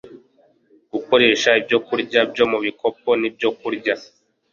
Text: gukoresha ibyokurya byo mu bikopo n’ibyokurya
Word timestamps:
gukoresha 0.93 1.49
ibyokurya 1.59 2.21
byo 2.31 2.45
mu 2.51 2.57
bikopo 2.65 3.09
n’ibyokurya 3.21 3.93